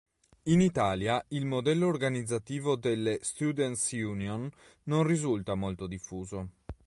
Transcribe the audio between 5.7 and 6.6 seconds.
diffuso.